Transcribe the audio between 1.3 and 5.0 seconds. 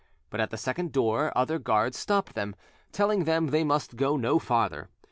other guards stopped them, telling them they must go no farther.